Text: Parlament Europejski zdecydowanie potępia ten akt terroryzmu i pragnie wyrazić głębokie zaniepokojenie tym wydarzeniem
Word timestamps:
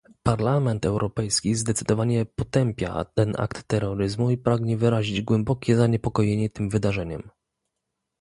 Parlament 0.23 0.85
Europejski 0.85 1.55
zdecydowanie 1.55 2.25
potępia 2.25 3.05
ten 3.05 3.33
akt 3.37 3.67
terroryzmu 3.67 4.31
i 4.31 4.37
pragnie 4.37 4.77
wyrazić 4.77 5.21
głębokie 5.21 5.75
zaniepokojenie 5.75 6.49
tym 6.49 6.69
wydarzeniem 6.69 7.29